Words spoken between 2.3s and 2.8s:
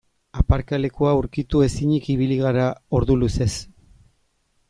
gara